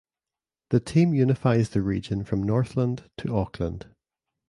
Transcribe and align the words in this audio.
The 0.71 0.79
team 0.79 1.13
unifies 1.13 1.69
the 1.69 1.83
region 1.83 2.23
from 2.23 2.41
Northland 2.41 3.07
to 3.19 3.31
Auckland. 3.37 3.85